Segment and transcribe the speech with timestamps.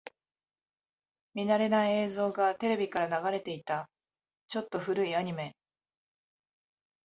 [1.35, 3.87] 見慣れない映像がテレビから流れていた。
[4.47, 5.55] ちょっと古いアニメ。